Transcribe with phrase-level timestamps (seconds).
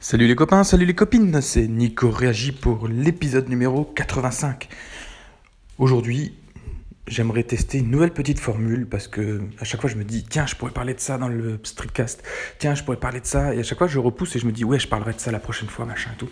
[0.00, 4.68] Salut les copains, salut les copines, c'est Nico Réagi pour l'épisode numéro 85.
[5.78, 6.36] Aujourd'hui,
[7.08, 10.46] j'aimerais tester une nouvelle petite formule parce que à chaque fois je me dis tiens,
[10.46, 12.22] je pourrais parler de ça dans le streetcast.
[12.60, 14.52] Tiens, je pourrais parler de ça et à chaque fois je repousse et je me
[14.52, 16.28] dis ouais, je parlerai de ça la prochaine fois, machin et tout.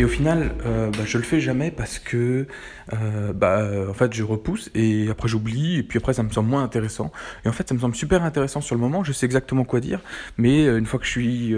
[0.00, 2.48] Et au final, euh, bah, je le fais jamais parce que
[2.94, 6.50] euh, bah en fait, je repousse et après j'oublie et puis après ça me semble
[6.50, 7.12] moins intéressant.
[7.44, 9.78] Et en fait, ça me semble super intéressant sur le moment, je sais exactement quoi
[9.78, 10.00] dire,
[10.36, 11.54] mais euh, une fois que je suis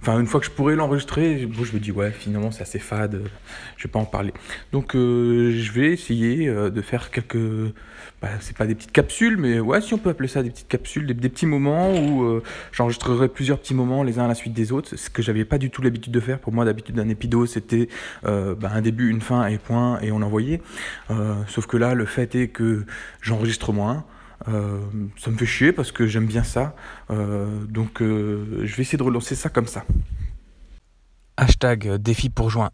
[0.00, 3.20] Enfin, une fois que je pourrais l'enregistrer, je me dis, ouais, finalement, c'est assez fade,
[3.76, 4.32] je vais pas en parler.
[4.72, 7.36] Donc, euh, je vais essayer euh, de faire quelques.
[8.22, 10.68] Bah, c'est pas des petites capsules, mais ouais, si on peut appeler ça des petites
[10.68, 12.42] capsules, des, petits moments où euh,
[12.72, 14.96] j'enregistrerai plusieurs petits moments les uns à la suite des autres.
[14.96, 16.38] Ce que j'avais pas du tout l'habitude de faire.
[16.38, 17.88] Pour moi, d'habitude, un épido, c'était
[18.22, 20.60] bah, un début, une fin et point, et on envoyait.
[21.46, 22.84] sauf que là, le fait est que
[23.20, 24.04] j'enregistre moins.
[24.46, 24.80] Euh,
[25.16, 26.74] ça me fait chier parce que j'aime bien ça.
[27.10, 29.84] Euh, donc euh, je vais essayer de relancer ça comme ça.
[31.36, 32.70] Hashtag défi pour juin.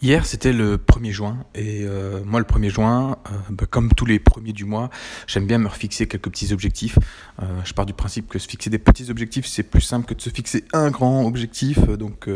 [0.00, 4.06] Hier, c'était le 1er juin, et euh, moi, le 1er juin, euh, bah, comme tous
[4.06, 4.90] les premiers du mois,
[5.26, 7.00] j'aime bien me refixer quelques petits objectifs.
[7.42, 10.14] Euh, je pars du principe que se fixer des petits objectifs, c'est plus simple que
[10.14, 11.80] de se fixer un grand objectif.
[11.80, 12.30] Donc,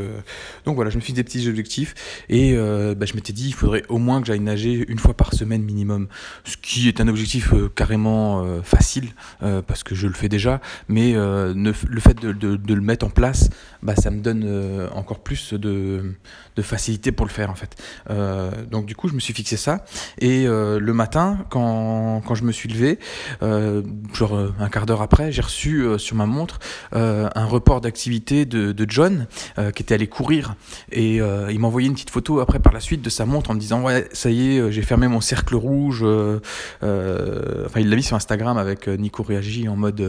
[0.65, 1.95] donc voilà, je me fixe des petits objectifs,
[2.29, 5.33] et bah, je m'étais dit, il faudrait au moins que j'aille nager une fois par
[5.33, 6.09] semaine minimum,
[6.45, 11.73] ce qui est un objectif carrément facile, parce que je le fais déjà, mais le
[12.01, 13.51] fait de, de, de, le mettre en place,
[13.85, 16.17] bah, ça me donne encore plus de,
[16.57, 17.77] de facilité pour le faire en fait.
[18.11, 19.85] Euh, donc du coup, je me suis fixé ça.
[20.19, 22.99] Et euh, le matin, quand, quand, je me suis levé,
[23.43, 23.83] euh,
[24.15, 26.59] genre un quart d'heure après, j'ai reçu sur ma montre
[26.93, 29.27] un report d'activité de, John
[29.75, 30.57] qui était allé courir.
[30.91, 33.55] Et il m'a envoyé une petite photo après par la suite de sa montre en
[33.55, 36.03] me disant ouais, ça y est, j'ai fermé mon cercle rouge.
[36.03, 40.03] enfin, il l'a mis sur Instagram avec Nico Réagi en mode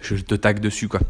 [0.00, 1.00] je te tag dessus quoi.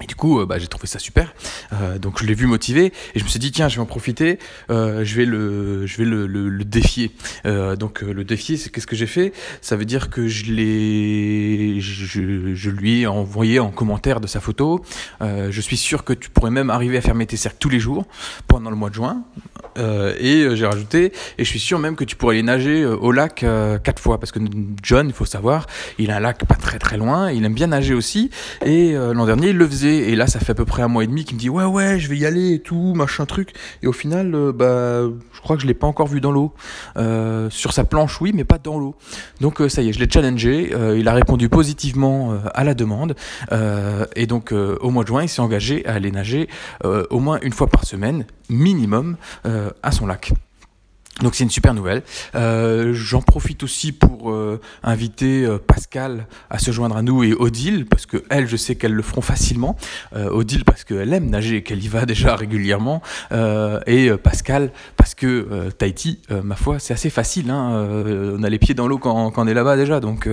[0.00, 1.34] Et du coup, euh, bah, j'ai trouvé ça super.
[1.72, 3.86] Euh, donc je l'ai vu motivé et je me suis dit tiens, je vais en
[3.86, 4.38] profiter.
[4.70, 7.12] Euh, je vais le, je vais le, défier.
[7.44, 9.32] Donc le défier, c'est qu'est-ce que j'ai fait?
[9.60, 14.84] Ça veut dire que je l'ai, je, lui ai envoyé en commentaire de sa photo.
[15.20, 18.04] je suis sûr que tu pourrais même arriver à fermer tes cercles tous les jours
[18.46, 19.24] pendant le mois de juin.
[19.78, 23.44] et j'ai rajouté et je suis sûr même que tu pourrais aller nager au lac
[23.82, 24.38] quatre fois parce que
[24.82, 25.66] John, il faut savoir,
[25.98, 27.32] il a un lac pas très très loin.
[27.32, 28.30] Il aime bien nager aussi
[28.64, 31.04] et l'an dernier il le faisait et là, ça fait à peu près un mois
[31.04, 33.52] et demi qu'il me dit ouais ouais, je vais y aller et tout, machin truc.
[33.82, 36.52] Et au final, euh, bah, je crois que je l'ai pas encore vu dans l'eau.
[36.96, 38.94] Euh, sur sa planche, oui, mais pas dans l'eau.
[39.40, 40.72] Donc euh, ça y est, je l'ai challengé.
[40.96, 43.14] il a répondu positivement à la demande.
[44.16, 46.48] et donc au mois de juin, il s'est engagé à aller nager
[46.84, 49.16] au moins une fois par semaine, minimum,
[49.82, 50.32] à son lac.
[51.20, 52.02] Donc c'est une super nouvelle.
[52.34, 57.34] Euh, J'en profite aussi pour euh, inviter euh, Pascal à se joindre à nous et
[57.34, 59.76] Odile parce que elle, je sais qu'elles le feront facilement.
[60.14, 63.02] Odile parce qu'elle aime nager et qu'elle y va déjà régulièrement.
[63.86, 67.50] Et Pascal parce que Tahiti, ma foi, c'est assez facile.
[67.50, 68.02] Hein,
[68.38, 70.00] on a les pieds dans l'eau quand, quand, on est là-bas déjà.
[70.00, 70.28] Donc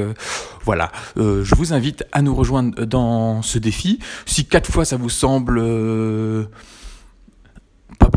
[0.63, 3.99] voilà, je vous invite à nous rejoindre dans ce défi.
[4.25, 5.59] Si quatre fois ça vous semble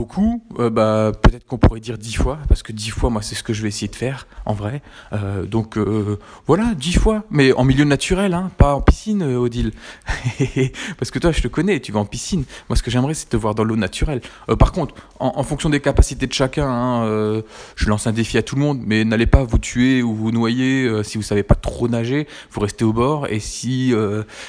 [0.00, 3.34] beaucoup, euh, bah, peut-être qu'on pourrait dire dix fois, parce que dix fois, moi, c'est
[3.34, 4.80] ce que je vais essayer de faire, en vrai.
[5.12, 9.72] Euh, donc, euh, voilà, dix fois, mais en milieu naturel, hein, pas en piscine, Odile.
[10.98, 12.44] parce que toi, je te connais, tu vas en piscine.
[12.70, 14.22] Moi, ce que j'aimerais, c'est te voir dans l'eau naturelle.
[14.58, 17.42] par contre, en, fonction des capacités de chacun, hein,
[17.76, 20.30] je lance un défi à tout le monde, mais n'allez pas vous tuer ou vous
[20.30, 23.92] noyer si vous savez pas trop nager, vous restez au bord, et si,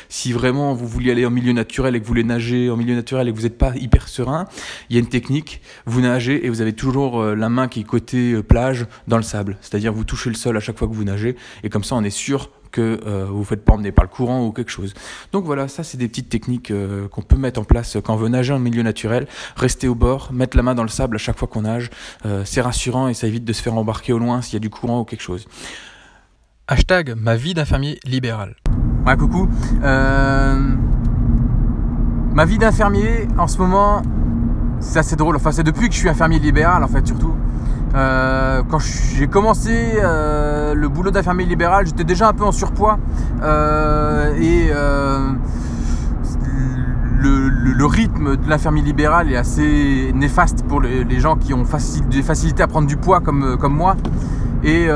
[0.08, 2.96] si vraiment vous vouliez aller en milieu naturel et que vous voulez nager en milieu
[2.96, 4.48] naturel et que vous n'êtes pas hyper serein,
[4.90, 5.41] il y a une technique,
[5.86, 9.18] vous nagez et vous avez toujours euh, la main qui est côté euh, plage dans
[9.18, 9.58] le sable.
[9.62, 12.04] C'est-à-dire vous touchez le sol à chaque fois que vous nagez et comme ça on
[12.04, 14.94] est sûr que euh, vous ne faites pas emmener par le courant ou quelque chose.
[15.34, 16.72] Donc voilà, ça c'est des petites techniques
[17.12, 19.28] qu'on peut mettre en place quand on veut nager en milieu naturel.
[19.58, 21.90] Rester au bord, mettre la main dans le sable à chaque fois qu'on nage,
[22.46, 24.70] c'est rassurant et ça évite de se faire embarquer au loin s'il y a du
[24.70, 25.48] courant ou quelque chose.
[26.70, 28.56] Hashtag ma vie d'infirmier libéral.
[29.06, 29.50] Ouais, coucou.
[32.34, 34.02] Ma vie d'infirmier, en ce moment,
[34.82, 35.36] c'est assez drôle.
[35.36, 37.34] Enfin, c'est depuis que je suis infirmier libéral, en fait, surtout.
[37.94, 43.00] Euh, quand j'ai commencé euh, le boulot d'infirmier libéral, j'étais déjà un peu en surpoids.
[43.42, 44.72] Euh, et
[47.24, 51.66] le, rythme de l'infirmier libéral est assez néfaste pour les, gens qui ont
[52.10, 53.96] des facilités à prendre du poids comme, comme moi.
[54.64, 54.88] Et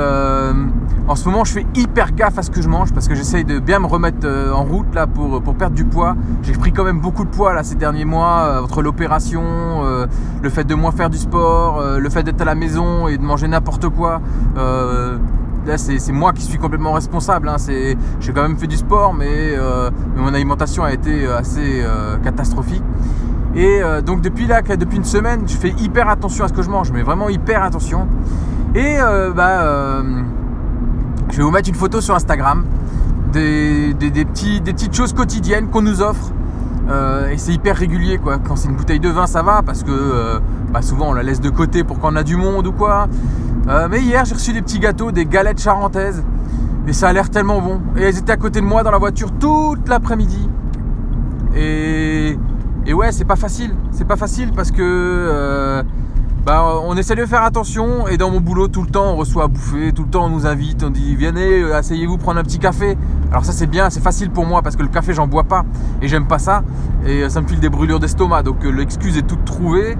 [1.07, 3.45] en ce moment, je fais hyper gaffe à ce que je mange parce que j'essaye
[3.45, 6.15] de bien me remettre euh, en route là pour, pour perdre du poids.
[6.43, 10.07] J'ai pris quand même beaucoup de poids là ces derniers mois euh, entre l'opération, euh,
[10.41, 13.23] le fait de moins faire du sport, le fait d'être à la maison et de
[13.23, 14.21] manger n'importe quoi.
[14.55, 17.49] là, c'est moi qui suis complètement responsable.
[17.49, 17.57] Hein.
[17.67, 19.55] J'ai quand même fait du sport, mais,
[20.15, 21.83] mais, mon alimentation a été assez
[22.23, 22.83] catastrophique.
[23.55, 26.61] Et euh, donc depuis là, depuis une semaine, je fais hyper attention à ce que
[26.61, 28.07] je mange, mais vraiment hyper attention.
[28.75, 30.03] Et euh, bah, euh,
[31.35, 32.63] je vais vous mettre une photo sur Instagram
[33.33, 36.31] des, petits, des petites choses quotidiennes qu'on nous offre.
[37.29, 38.37] et c'est hyper régulier quoi.
[38.37, 40.39] Quand c'est une bouteille de vin, ça va parce que
[40.71, 43.09] bah, souvent on la laisse de côté pour quand on a du monde ou quoi.
[43.89, 46.23] mais hier j'ai reçu des petits gâteaux, des galettes charentaises.
[46.87, 47.81] Et ça a l'air tellement bon.
[47.97, 50.49] Et elles étaient à côté de moi dans la voiture toute l'après-midi.
[51.53, 52.37] Et,
[52.93, 53.75] ouais, c'est pas facile.
[53.91, 55.83] C'est pas facile parce que euh,
[56.45, 58.07] bah, on essaie de faire attention.
[58.07, 59.91] Et dans mon boulot, tout le temps, on reçoit à bouffer.
[59.93, 60.83] Tout le temps, on nous invite.
[60.83, 62.97] On dit Venez, euh, asseyez-vous, prendre un petit café.
[63.31, 63.89] Alors, ça, c'est bien.
[63.89, 65.65] C'est facile pour moi parce que le café, j'en bois pas.
[66.01, 66.63] Et j'aime pas ça.
[67.05, 68.43] Et euh, ça me file des brûlures d'estomac.
[68.43, 69.97] Donc, l'excuse est toute trouvée.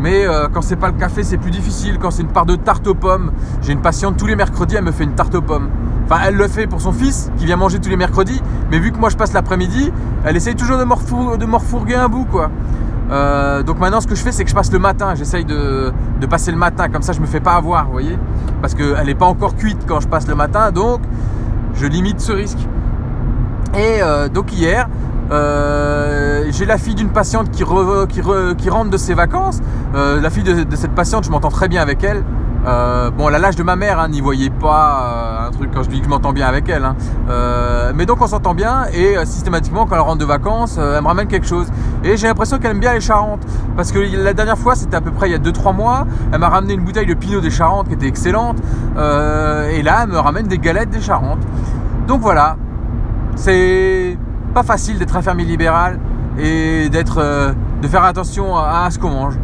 [0.00, 1.98] Mais euh, quand c'est pas le café, c'est plus difficile.
[1.98, 3.32] Quand c'est une part de tarte aux pommes,
[3.62, 5.68] j'ai une patiente tous les mercredis, elle me fait une tarte aux pommes.
[6.04, 8.40] Enfin, elle le fait pour son fils qui vient manger tous les mercredis.
[8.70, 9.92] Mais vu que moi je passe l'après-midi,
[10.24, 12.50] elle essaye toujours de me refourguer un bout, quoi.
[13.10, 15.14] Euh, donc maintenant, ce que je fais, c'est que je passe le matin.
[15.14, 15.92] J'essaye de,
[16.28, 18.18] passer le matin, comme ça, je me fais pas avoir, vous voyez,
[18.60, 21.00] parce qu'elle n'est pas encore cuite quand je passe le matin, donc
[21.74, 22.58] je limite ce risque.
[23.74, 24.88] Et euh, donc hier,
[25.30, 29.60] euh, j'ai la fille d'une patiente qui, rentre de ses vacances.
[29.94, 32.24] La fille de, cette patiente, je m'entends très bien avec elle.
[32.68, 35.82] Euh, bon, elle a l'âge de ma mère, hein, n'y voyez pas un truc quand
[35.82, 36.84] je dis que je m'entends bien avec elle.
[36.84, 36.96] Hein.
[37.94, 41.26] mais donc on s'entend bien et systématiquement quand elle rentre de vacances, elle me ramène
[41.26, 41.66] quelque chose.
[42.04, 43.44] Et j'ai l'impression qu'elle aime bien les Charentes.
[43.76, 46.38] Parce que la dernière fois, c'était à peu près il y a 2-3 mois, elle
[46.38, 48.58] m'a ramené une bouteille de Pinot des Charentes qui était excellente.
[48.96, 51.44] et là, elle me ramène des galettes des Charentes.
[52.06, 52.56] Donc voilà,
[53.36, 54.16] c'est
[54.54, 55.98] pas facile d'être infirmier libéral
[56.38, 59.34] et d'être, euh, de faire attention à, ce qu'on mange.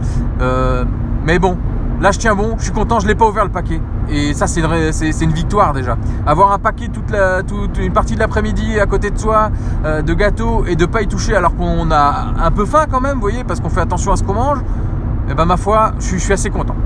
[0.41, 0.85] Euh,
[1.25, 1.59] mais bon,
[2.00, 3.81] là je tiens bon, je suis content, je l'ai pas ouvert le paquet.
[4.08, 5.96] Et ça c'est une, victoire déjà.
[6.26, 9.50] Avoir un paquet toute, la, toute une partie de l'après-midi à côté de soi
[9.85, 13.00] euh, de gâteaux et de pas y toucher alors qu'on a un peu faim quand
[13.00, 14.58] même, vous voyez, parce qu'on fait attention à ce qu'on mange.
[14.58, 16.76] Et eh ben ma foi, je, je suis assez content.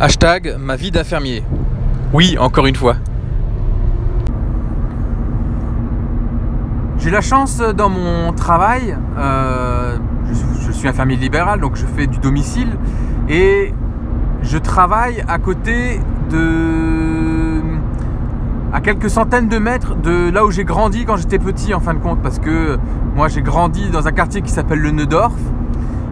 [0.00, 1.44] Hashtag ma vie d'infirmier.
[2.12, 2.96] Oui, encore une fois.
[6.98, 9.96] J'ai la chance dans mon travail, euh,
[10.66, 12.68] je, suis infirmier libéral, donc je fais du domicile
[13.28, 13.72] et
[14.42, 17.60] je travaille à côté de.
[18.72, 21.94] à quelques centaines de mètres de là où j'ai grandi quand j'étais petit en fin
[21.94, 22.78] de compte, parce que
[23.14, 25.34] moi j'ai grandi dans un quartier qui s'appelle le Neudorf.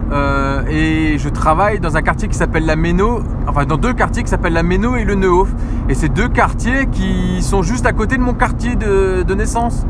[0.09, 4.23] Euh, et je travaille dans un quartier qui s'appelle la Méno, enfin dans deux quartiers
[4.23, 5.49] qui s'appellent la Méno et le Neuhof.
[5.89, 9.85] Et c'est deux quartiers qui sont juste à côté de mon quartier de naissance.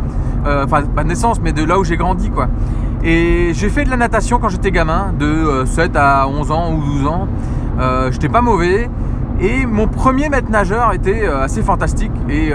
[0.46, 2.48] Euh, enfin pas de naissance, mais de là où j'ai grandi quoi.
[3.04, 6.74] Et j'ai fait de la natation quand j'étais gamin, de 7 euh, à 11 ans
[6.74, 7.28] ou 12 ans.
[7.80, 8.90] Euh, j'étais pas mauvais.
[9.40, 12.12] Et mon premier maître nageur était assez fantastique.
[12.28, 12.52] Et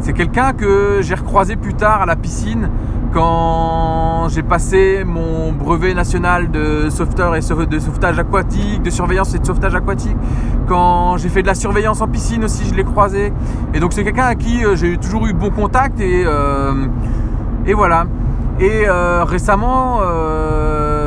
[0.00, 2.70] c'est quelqu'un que j'ai recroisé plus tard à la piscine
[3.12, 9.38] quand j'ai passé mon brevet national de sauveteur et de sauvetage aquatique, de surveillance et
[9.38, 10.16] de sauvetage aquatique,
[10.66, 13.32] quand j'ai fait de la surveillance en piscine aussi, je l'ai croisé.
[13.74, 16.86] Et donc c'est quelqu'un à qui euh, j'ai toujours eu bon contact et, euh,
[17.66, 18.06] et voilà.
[18.60, 20.00] Et euh, récemment,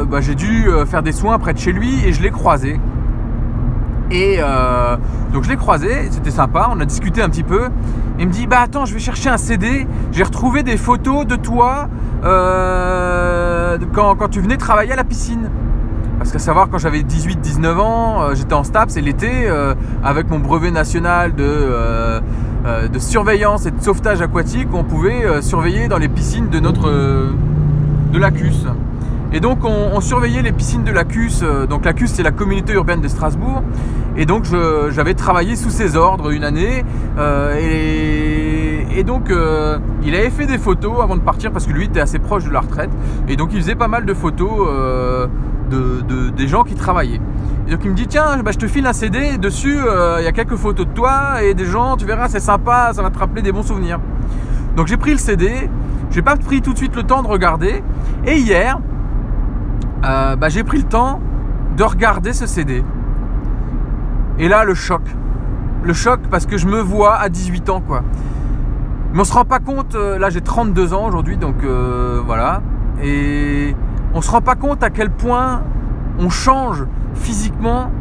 [0.06, 2.80] bah, j'ai dû faire des soins près de chez lui et je l'ai croisé.
[4.12, 4.98] Et euh,
[5.32, 7.70] donc je l'ai croisé, c'était sympa, on a discuté un petit peu.
[8.20, 9.88] Il me dit bah attends, je vais chercher un CD.
[10.12, 11.88] J'ai retrouvé des photos de toi
[12.26, 15.50] euh, quand, tu venais travailler à la piscine.
[16.22, 19.50] Parce qu'à savoir, quand j'avais 18-19 ans, euh, j'étais en STAPS et l'été,
[20.04, 22.22] avec mon brevet national de,
[22.94, 28.20] de surveillance et de sauvetage aquatique, on pouvait surveiller dans les piscines de notre de
[28.20, 28.68] la CUS.
[29.34, 31.44] Et donc on, surveillait les piscines de la CUS.
[31.68, 33.64] Donc la CUS c'est la communauté urbaine de Strasbourg.
[34.16, 34.46] Et donc
[34.90, 36.86] j'avais travaillé sous ses ordres une année.
[37.18, 37.56] Euh,
[38.96, 42.00] et, donc euh, il avait fait des photos avant de partir parce que lui était
[42.00, 42.92] assez proche de la retraite.
[43.28, 44.52] Et donc il faisait pas mal de photos
[45.72, 47.22] euh, de, des gens qui travaillaient.
[47.68, 50.28] Et donc il me dit tiens bah, je te file un CD, dessus il y
[50.28, 53.20] a quelques photos de toi et des gens, tu verras c'est sympa, ça va te
[53.20, 54.00] rappeler des bons souvenirs.
[54.76, 55.70] Donc j'ai pris le CD,
[56.10, 57.84] j'ai pas pris tout de suite le temps de regarder.
[58.26, 58.80] Et hier,
[60.02, 61.20] bah, j'ai pris le temps
[61.78, 62.84] de regarder ce CD.
[64.40, 65.02] Et là, le choc.
[65.84, 68.04] Le choc parce que je me vois à 18 ans, quoi.
[69.14, 72.62] Mais on se rend pas compte, euh, là j'ai 32 ans aujourd'hui, donc euh, voilà.
[73.04, 73.76] Et
[74.14, 75.64] on se rend pas compte à quel point
[76.20, 77.92] on change physiquement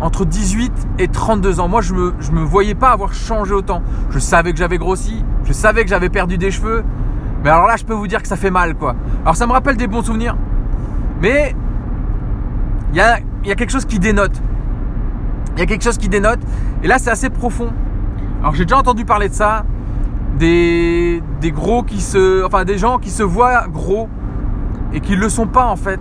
[0.00, 1.68] entre 18 et 32 ans.
[1.68, 3.82] Moi, je je me voyais pas avoir changé autant.
[4.10, 6.84] Je savais que j'avais grossi, je savais que j'avais perdu des cheveux.
[7.42, 8.94] Mais alors là, je peux vous dire que ça fait mal, quoi.
[9.22, 10.36] Alors ça me rappelle des bons souvenirs.
[11.20, 11.54] Mais
[12.92, 13.20] il y a,
[13.54, 14.40] quelque chose qui dénote.
[15.54, 16.40] Il y a quelque chose qui dénote.
[16.82, 17.70] Et là, c'est assez profond.
[18.40, 19.64] Alors, j'ai déjà entendu parler de ça.
[20.38, 22.44] des, des gros qui se.
[22.44, 24.08] Enfin, des gens qui se voient gros
[24.92, 26.00] et qui ne le sont pas en fait.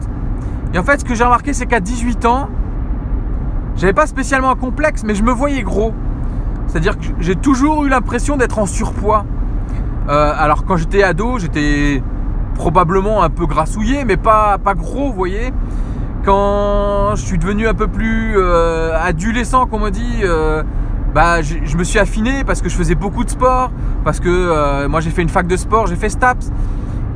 [0.74, 2.50] Et en fait, ce que j'ai remarqué, c'est qu'à 18 ans,
[3.76, 5.94] j'avais pas spécialement un complexe, mais je me voyais gros.
[6.68, 9.26] C'est-à-dire que j'ai toujours eu l'impression d'être en surpoids.
[10.10, 12.04] Euh, alors quand j'étais ado, j'étais
[12.56, 15.52] probablement un peu grassouillé, mais pas, pas gros, vous voyez.
[16.26, 20.62] Quand je suis devenu un peu plus euh, adolescent, comme on dit, euh,
[21.16, 23.72] bah, je, je, me suis affiné parce que je faisais beaucoup de sport,
[24.04, 26.52] parce que moi j'ai fait une fac de sport, j'ai fait STAPS.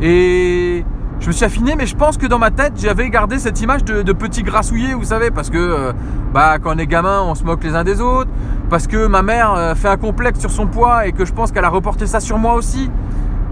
[0.01, 0.83] Et
[1.23, 3.85] je me suis affiné, mais je pense que dans ma tête, j'avais gardé cette image
[3.85, 5.93] de, petit grassouillé, vous savez, parce que euh,
[6.33, 8.29] bah, quand on est gamin, on se moque les uns des autres,
[8.69, 11.53] parce que ma mère euh, fait un complexe sur son poids et que je pense
[11.53, 12.91] qu'elle a reporté ça sur moi aussi.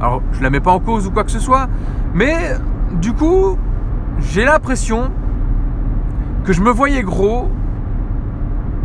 [0.01, 1.69] Alors, je la mets pas en cause ou quoi que ce soit,
[2.13, 2.35] mais
[2.99, 3.57] du coup,
[4.19, 5.09] j'ai l'impression
[6.43, 7.47] que je me voyais gros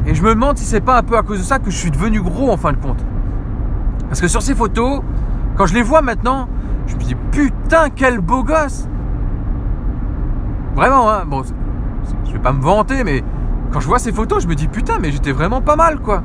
[0.06, 1.76] et je me demande si c'est pas un peu à cause de ça que je
[1.76, 3.04] suis devenu gros en fin de compte.
[4.08, 5.00] Parce que sur ces photos,
[5.56, 6.48] quand je les vois maintenant,
[6.86, 8.88] je me dis putain quel beau gosse
[10.76, 11.42] Vraiment, hein, bon,
[12.26, 13.24] je vais pas me vanter, mais
[13.72, 16.22] quand je vois ces photos, je me dis putain, mais j'étais vraiment pas mal, quoi.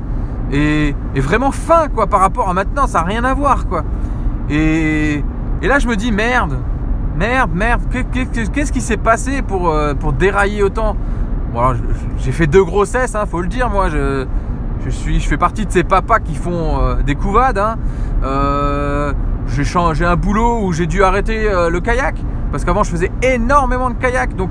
[0.52, 3.82] Et, vraiment fin, quoi, par rapport à maintenant, ça n'a rien à voir, quoi.
[4.50, 5.24] Et,
[5.62, 6.58] et, là, je me dis merde,
[7.16, 7.80] merde, merde,
[8.12, 10.96] qu'est-ce qui s'est passé pour, euh, dérailler autant?
[11.54, 11.74] Bon,
[12.18, 14.26] j'ai fait deux grossesses, hein, faut le dire, moi, je,
[14.84, 17.76] je, suis, je fais partie de ces papas qui font euh, des couvades, hein.
[18.24, 19.12] Euh,
[19.46, 22.16] j'ai changé un boulot où j'ai dû arrêter euh, le kayak
[22.52, 24.50] parce qu'avant je faisais énormément de kayak donc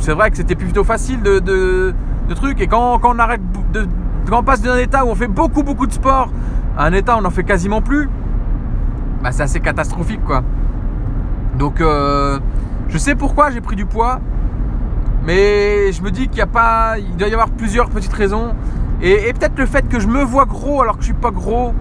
[0.00, 1.94] c'est vrai que c'était plutôt facile de,
[2.34, 2.60] trucs.
[2.60, 3.42] Et quand, on arrête
[4.28, 6.30] quand on passe d'un état où on fait beaucoup beaucoup de sport
[6.76, 8.08] à un état où on n'en fait quasiment plus
[9.22, 10.42] bah c'est assez catastrophique quoi.
[11.58, 14.20] Donc je sais pourquoi j'ai pris du poids
[15.24, 18.54] mais je me dis qu'il y a pas il doit y avoir plusieurs petites raisons
[19.00, 21.74] et, peut-être le fait que je me vois gros alors que je suis pas gros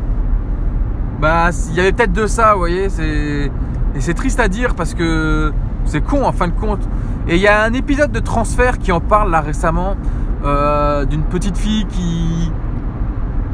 [1.22, 2.90] bah, il y avait peut-être de ça, vous voyez.
[2.90, 3.52] C'est...
[3.94, 5.54] Et c'est triste à dire parce que
[5.86, 6.82] c'est con en fin de compte.
[7.28, 9.96] Et il y a un épisode de transfert qui en parle là récemment
[10.44, 12.52] euh, d'une petite fille qui.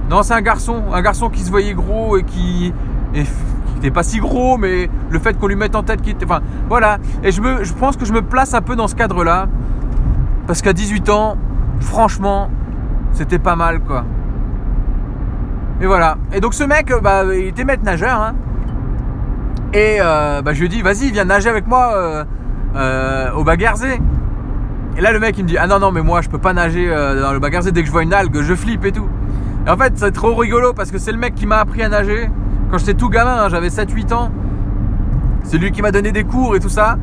[0.09, 0.83] Non, c'est un garçon.
[0.93, 2.71] Un garçon qui se voyait gros et qui.
[3.13, 6.13] Et qui n'était pas si gros, mais le fait qu'on lui mette en tête qu'il
[6.13, 6.25] était.
[6.25, 6.39] Enfin,
[6.69, 6.99] voilà.
[7.23, 9.49] Et je, me, je pense que je me place un peu dans ce cadre-là.
[10.47, 11.37] Parce qu'à 18 ans,
[11.81, 12.49] franchement,
[13.11, 14.05] c'était pas mal quoi.
[15.81, 16.17] Et voilà.
[16.33, 18.19] Et donc ce mec, bah, il était maître nageur.
[18.19, 18.33] Hein.
[19.73, 22.23] Et euh, bah, je lui ai dit, vas-y, viens nager avec moi euh,
[22.75, 23.99] euh, au Bagarzé.
[24.97, 26.53] Et là, le mec, il me dit, ah non, non, mais moi, je peux pas
[26.53, 29.07] nager euh, dans le Bagarzé dès que je vois une algue, je flippe et tout.
[29.67, 31.89] Et en fait, c'est trop rigolo parce que c'est le mec qui m'a appris à
[31.89, 32.29] nager.
[32.71, 34.31] Quand j'étais tout gamin, hein, j'avais 7-8 ans.
[35.43, 36.97] C'est lui qui m'a donné des cours et tout ça.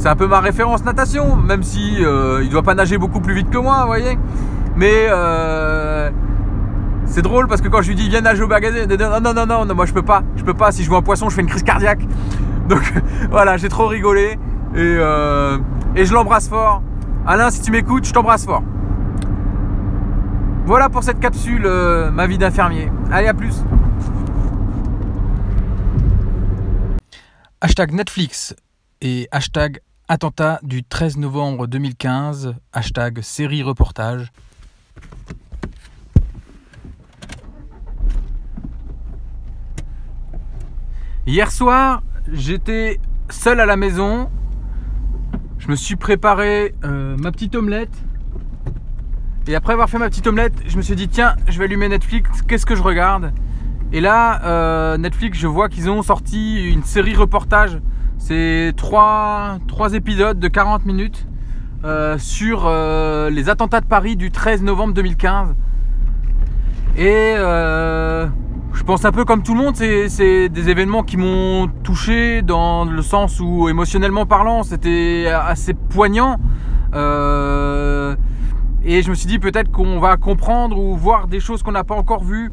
[0.00, 3.50] C'est un peu ma référence natation, même si il doit pas nager beaucoup plus vite
[3.50, 4.18] que moi, vous voyez.
[4.74, 5.08] Mais
[7.10, 9.44] c'est drôle parce que quand je lui dis viens nager au magasin, non, non, non,
[9.44, 10.70] non, non, moi je peux pas, je peux pas.
[10.72, 12.06] Si je vois un poisson, je fais une crise cardiaque.
[12.68, 12.80] Donc
[13.30, 14.38] voilà, j'ai trop rigolé
[14.74, 15.58] et, euh,
[15.96, 16.82] et je l'embrasse fort.
[17.26, 18.62] Alain, si tu m'écoutes, je t'embrasse fort.
[20.64, 22.90] Voilà pour cette capsule, euh, ma vie d'infirmier.
[23.10, 23.64] Allez, à plus.
[27.60, 28.54] Hashtag Netflix
[29.02, 29.80] et hashtag
[30.10, 34.32] attentat du 13 novembre 2015, hashtag série reportage.
[41.26, 42.02] Hier soir,
[42.32, 42.98] j'étais
[43.28, 44.28] seul à la maison.
[45.58, 47.96] Je me suis préparé euh, ma petite omelette.
[49.46, 51.88] Et après avoir fait ma petite omelette, je me suis dit tiens, je vais allumer
[51.88, 53.32] Netflix, qu'est-ce que je regarde?
[53.92, 57.78] Et là, euh, Netflix, je vois qu'ils ont sorti une série reportage.
[58.20, 61.26] C'est trois, trois épisodes de 40 minutes
[61.84, 65.56] euh, sur euh, les attentats de Paris du 13 novembre 2015.
[66.98, 68.26] Et euh,
[68.74, 72.84] je pense un peu comme tout le monde, c'est des événements qui m'ont touché dans
[72.84, 76.36] le sens où émotionnellement parlant, c'était assez poignant.
[76.92, 76.96] Et
[79.02, 81.96] je me suis dit peut-être qu'on va comprendre ou voir des choses qu'on n'a pas
[81.96, 82.52] encore vues.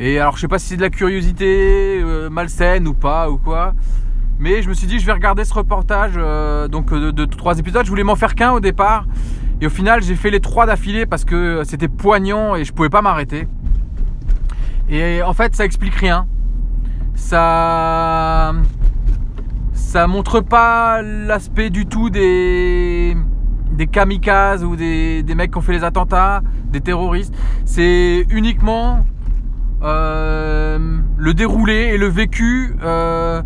[0.00, 3.74] Et alors je sais pas si c'est de la curiosité malsaine ou pas ou quoi.
[4.38, 7.58] Mais je me suis dit je vais regarder ce reportage euh, donc de, de, trois
[7.58, 7.84] épisodes.
[7.84, 9.06] Je voulais m'en faire qu'un au départ.
[9.60, 12.90] Et au final j'ai fait les trois d'affilée parce que c'était poignant et je pouvais
[12.90, 13.48] pas m'arrêter.
[14.88, 16.26] Et en fait, ça explique rien.
[17.14, 18.54] Ça.
[19.72, 23.16] Ça montre pas l'aspect du tout des.
[23.72, 27.34] des kamikazes ou des, des mecs qui ont fait les attentats, des terroristes.
[27.64, 29.00] C'est uniquement
[29.82, 33.42] euh, le déroulé et le vécu euh,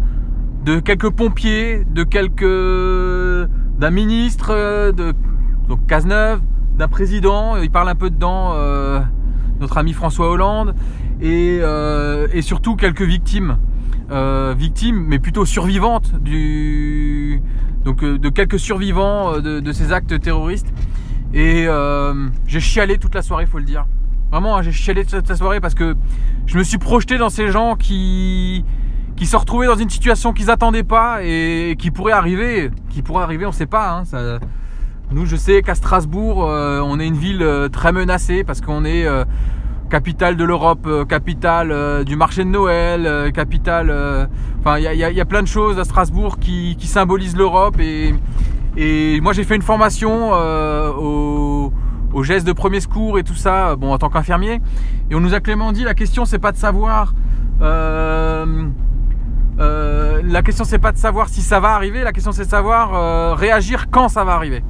[0.64, 3.48] de quelques pompiers, de quelques.
[3.78, 5.12] d'un ministre, de.
[5.68, 6.40] donc Cazeneuve,
[6.76, 7.56] d'un président.
[7.56, 9.00] Il parle un peu dedans, euh,
[9.60, 10.74] notre ami François Hollande
[11.20, 11.60] et,
[12.32, 13.58] et surtout quelques victimes.
[14.56, 17.40] victimes, mais plutôt survivantes du,
[17.84, 20.72] donc de quelques survivants de, de, ces actes terroristes.
[21.34, 21.66] Et
[22.46, 23.86] j'ai chialé toute la soirée, faut le dire.
[24.32, 25.94] Vraiment, hein, j'ai chialé toute la soirée parce que
[26.46, 28.64] je me suis projeté dans ces gens qui
[29.16, 32.70] qui se retrouvaient dans une situation qu'ils n'attendaient pas et qui pourrait arriver.
[32.90, 34.04] Qui pourrait arriver, on ne sait pas.
[34.12, 34.38] Hein.
[35.12, 38.86] Nous, je sais qu'à Strasbourg, euh, on est une ville euh, très menacée parce qu'on
[38.86, 39.24] est euh,
[39.90, 43.94] capitale de l'Europe, capitale du marché de Noël, capitale.
[44.60, 48.14] Enfin, il y, a plein de choses à Strasbourg qui, symbolisent l'Europe et,
[49.20, 51.74] moi j'ai fait une formation au,
[52.14, 54.62] au geste de premier secours et tout ça, bon en tant qu'infirmier.
[55.10, 57.12] Et on nous a clairement dit la question c'est pas de savoir
[59.58, 62.50] euh, la question c'est pas de savoir si ça va arriver, la question c'est de
[62.50, 64.62] savoir euh, réagir quand ça va arriver.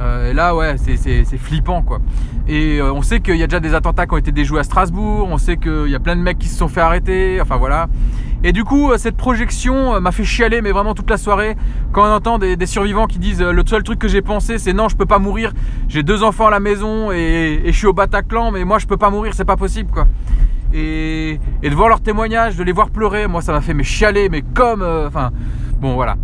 [0.00, 1.98] Euh, et là ouais c'est flippant quoi.
[2.46, 5.28] Et on sait qu'il y a déjà des attentats qui ont été déjoués à Strasbourg,
[5.30, 7.88] on sait qu'il y a plein de mecs qui se sont fait arrêter, enfin voilà.
[8.44, 11.56] Et du coup cette projection m'a fait chialer mais vraiment toute la soirée
[11.92, 14.88] quand on entend des, survivants qui disent le seul truc que j'ai pensé c'est non
[14.88, 15.52] je peux pas mourir,
[15.88, 18.86] j'ai deux enfants à la maison et, et je suis au Bataclan mais moi je
[18.86, 20.06] peux pas mourir c'est pas possible quoi
[20.72, 24.28] et, de voir leurs témoignages, de les voir pleurer, moi ça m'a fait mais chialer,
[24.28, 25.30] mais comme, euh, enfin,
[25.80, 26.16] bon voilà.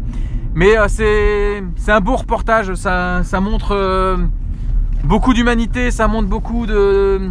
[0.55, 4.17] Mais euh, c'est un beau reportage, ça, ça montre euh,
[5.03, 7.31] beaucoup d'humanité, ça montre beaucoup de,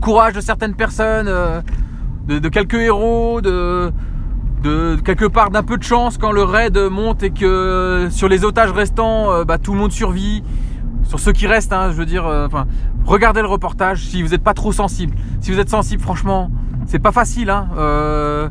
[0.00, 1.30] courage de certaines personnes,
[2.26, 3.92] de, quelques héros, de,
[4.62, 8.44] de quelque part d'un peu de chance quand le raid monte et que sur les
[8.44, 10.42] otages restants, bah, tout le monde survit
[11.12, 12.48] sur ceux qui restent, hein, je veux dire, euh,
[13.04, 15.14] regardez le reportage si vous n'êtes pas trop sensible.
[15.42, 16.50] Si vous êtes sensible, franchement,
[16.86, 17.50] c'est pas facile.
[17.50, 18.48] Hein, euh,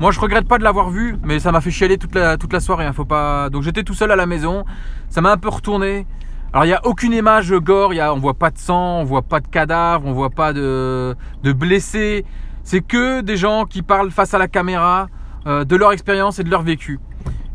[0.00, 2.52] moi, je regrette pas de l'avoir vu, mais ça m'a fait chialer toute la, toute
[2.52, 2.84] la soirée.
[2.84, 3.48] Hein, faut pas.
[3.48, 4.64] Donc j'étais tout seul à la maison.
[5.08, 6.04] Ça m'a un peu retourné.
[6.52, 7.94] Alors il n'y a aucune image gore.
[7.94, 10.52] Y a, on voit pas de sang, on voit pas de cadavres, on voit pas
[10.52, 11.14] de,
[11.44, 12.24] de blessés.
[12.64, 15.06] C'est que des gens qui parlent face à la caméra
[15.46, 16.98] euh, de leur expérience et de leur vécu.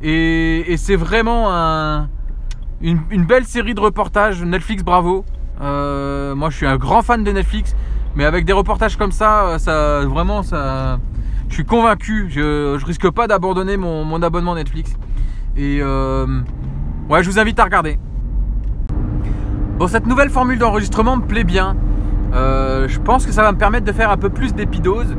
[0.01, 2.07] Et c'est vraiment un,
[2.81, 4.41] une, belle série de reportages.
[4.43, 5.25] Netflix, bravo.
[5.61, 7.75] Euh, moi, je suis un grand fan de Netflix,
[8.15, 10.99] mais avec des reportages comme ça, ça vraiment, ça,
[11.49, 12.27] je suis convaincu.
[12.29, 14.93] Je, je risque pas d'abandonner mon, abonnement Netflix.
[15.57, 16.25] Et euh,
[17.09, 17.97] ouais, je vous invite à regarder.
[19.77, 21.75] Bon, cette nouvelle formule d'enregistrement me plaît bien.
[22.33, 25.15] Euh, je pense que ça va me permettre de faire un peu plus d'épidoses.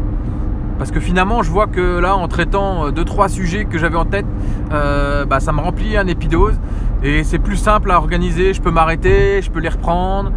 [0.79, 4.27] Parce que finalement, je vois que là, en traitant 2-3 sujets que j'avais en tête,
[4.69, 6.59] bah, ça me remplit un épidose.
[7.07, 10.33] Et c'est plus simple à organiser, je peux m'arrêter, je peux les reprendre.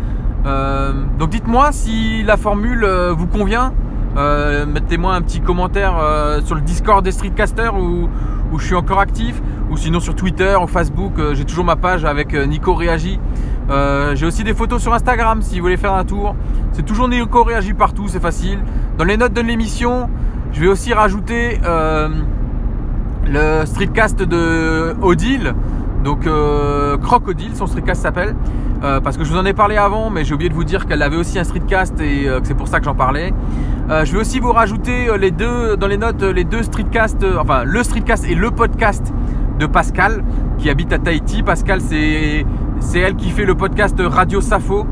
[0.45, 3.73] Euh, donc dites-moi si la formule euh, vous convient.
[4.17, 5.95] Euh, mettez-moi un petit commentaire
[6.45, 8.07] sur le Discord des Streetcasters où,
[8.51, 9.41] où, je suis encore actif.
[9.71, 13.19] Ou sinon sur Twitter ou Facebook, j'ai toujours ma page avec Nico Réagi.
[14.13, 16.35] j'ai aussi des photos sur Instagram si vous voulez faire un tour.
[16.73, 18.59] C'est toujours Nico Réagi partout, c'est facile.
[18.99, 20.07] Dans les notes de l'émission,
[20.51, 21.59] je vais aussi rajouter
[23.25, 25.55] le streetcast de Odile
[26.03, 28.35] donc euh, Crocodile, son streetcast s'appelle.
[28.83, 30.85] Euh, parce que je vous en ai parlé avant, mais j'ai oublié de vous dire
[30.85, 33.33] qu'elle avait aussi un streetcast et euh, que c'est pour ça que j'en parlais.
[33.89, 37.83] je vais aussi vous rajouter les deux dans les notes les deux streetcasts, enfin le
[37.83, 39.13] streetcast et le podcast
[39.59, 40.23] de Pascal
[40.57, 41.43] qui habite à Tahiti.
[41.43, 42.45] Pascal, c'est
[42.79, 44.85] c'est elle qui fait le podcast Radio Safo.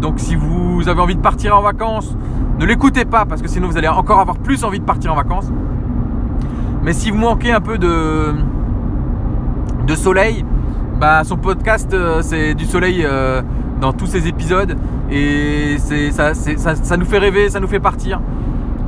[0.00, 2.16] donc si vous avez envie de partir en vacances,
[2.58, 5.16] ne l'écoutez pas parce que sinon vous allez encore avoir plus envie de partir en
[5.16, 5.50] vacances.
[6.82, 8.34] Mais si vous manquez un peu de
[9.86, 10.44] de soleil,
[10.98, 13.42] bah, son podcast, euh, c'est du soleil euh,
[13.80, 14.76] dans tous ses épisodes.
[15.10, 18.20] Et ça, nous fait rêver, ça nous fait partir.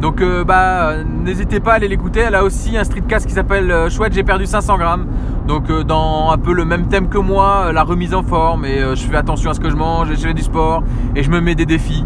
[0.01, 2.21] Donc euh, bah, n'hésitez pas à aller l'écouter.
[2.21, 5.07] Elle a aussi un streetcast qui s'appelle Chouette, j'ai perdu 500 grammes.
[5.47, 8.65] Donc dans un peu le même thème que moi, la remise en forme.
[8.65, 10.83] Et je fais attention à ce que je mange, je fais du sport
[11.15, 12.05] et je me mets des défis.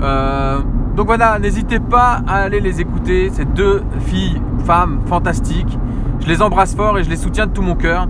[0.00, 3.30] donc voilà, n'hésitez pas à aller les écouter.
[3.32, 5.78] Ces deux filles, femmes fantastiques.
[6.20, 8.08] Je les embrasse fort et je les soutiens de tout mon cœur.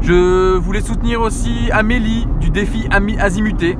[0.00, 3.76] Je voulais soutenir aussi Amélie du défi Azimuté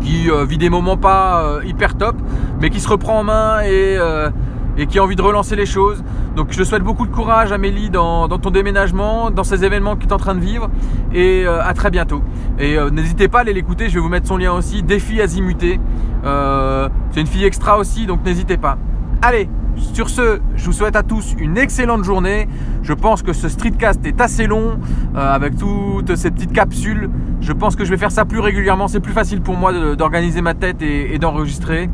[0.00, 2.16] qui euh, vit des moments pas euh, hyper top
[2.60, 4.30] mais qui se reprend en main et, euh,
[4.76, 6.02] et, qui a envie de relancer les choses.
[6.36, 10.08] Donc je souhaite beaucoup de courage Amélie dans, ton déménagement, dans ces événements que tu
[10.08, 10.68] es en train de vivre
[11.12, 12.22] et à très bientôt.
[12.58, 15.78] Et n'hésitez pas à aller l'écouter, je vais vous mettre son lien aussi, Défi Azimuté.
[16.24, 18.78] C'est une fille extra aussi donc n'hésitez pas.
[19.22, 22.48] Allez, sur ce, je vous souhaite à tous une excellente journée.
[22.82, 24.78] Je pense que ce streetcast est assez long
[25.16, 27.10] euh, avec toutes ces petites capsules.
[27.40, 28.88] Je pense que je vais faire ça plus régulièrement.
[28.88, 31.90] C'est plus facile pour moi d'organiser ma tête et, d'enregistrer.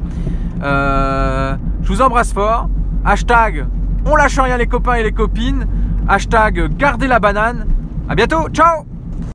[0.63, 2.69] Euh, je vous embrasse fort.
[3.05, 3.67] Hashtag
[4.05, 5.67] on lâche rien les copains et les copines.
[6.09, 7.67] Hashtag gardez la banane.
[8.09, 8.49] À bientôt.
[8.49, 8.90] Ciao